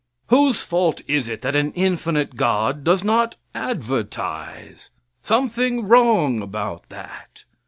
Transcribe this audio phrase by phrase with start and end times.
[0.29, 4.89] Whose fault is it that an infinite God does not advertise?
[5.21, 7.43] Something wrong about that.